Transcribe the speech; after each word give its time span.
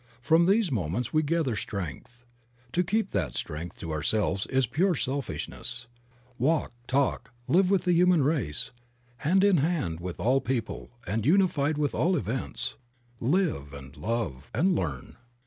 From 0.19 0.47
these 0.47 0.71
moments 0.71 1.13
we 1.13 1.21
gather 1.21 1.55
strength. 1.55 2.25
To 2.71 2.83
keep 2.83 3.11
that 3.11 3.35
strength 3.35 3.77
to 3.77 3.91
ourselves 3.91 4.47
is 4.47 4.65
pure 4.65 4.95
selfishness. 4.95 5.85
Walk, 6.39 6.73
talk, 6.87 7.31
live 7.47 7.69
with 7.69 7.83
the 7.83 7.93
human 7.93 8.23
race, 8.23 8.71
hand 9.17 9.43
in 9.43 9.57
hand 9.57 9.99
with 9.99 10.19
all 10.19 10.41
people 10.41 10.89
and 11.05 11.23
unified 11.23 11.77
with 11.77 11.93
all 11.93 12.17
events, 12.17 12.77
live 13.19 13.75
and 13.75 13.95
love 13.95 14.49
and 14.55 14.73
learn. 14.73 15.17